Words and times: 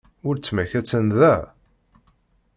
Weltma-k 0.23 0.71
attan 0.79 1.07
da? 1.19 1.35